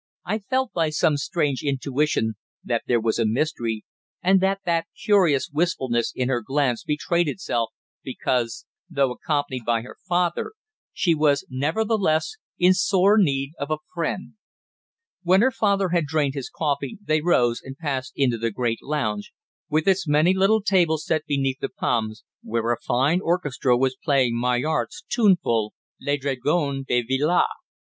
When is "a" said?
3.19-3.23, 13.69-13.77, 22.71-22.77